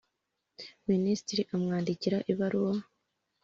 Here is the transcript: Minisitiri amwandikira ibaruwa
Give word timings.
Minisitiri 0.89 1.41
amwandikira 1.53 2.17
ibaruwa 2.31 2.75